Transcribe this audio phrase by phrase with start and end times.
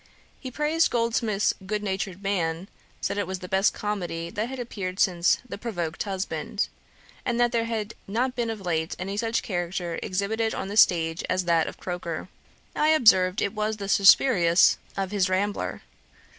[0.39, 2.69] He praised Goldsmith's Good natured Man;
[3.01, 6.67] said, it was the best comedy that had appeared since The Provoked Husband,
[7.23, 11.23] and that there had not been of late any such character exhibited on the stage
[11.29, 12.29] as that of Croaker.
[12.75, 15.83] I observed it was the Suspirius of his Rambler.